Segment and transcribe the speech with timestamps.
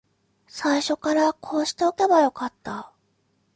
[0.47, 2.91] 最初からこうしておけばよかった